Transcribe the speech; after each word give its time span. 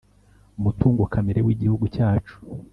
mutungo 0.63 1.01
kamere 1.13 1.39
w 1.45 1.49
Igihugu 1.55 1.85
cyacu 1.95 2.35